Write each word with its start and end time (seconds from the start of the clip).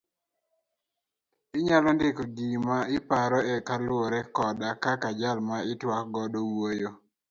Inyalo 1.57 1.89
ndiko 1.95 2.21
gima 2.35 2.77
iparo 2.97 3.39
e 3.53 3.55
kaluowore 3.67 4.19
koda 4.35 4.67
kaka 4.83 5.09
jal 5.19 5.37
ma 5.47 5.57
itwak 5.71 6.05
godo 6.15 6.39
wuoyo. 6.51 6.89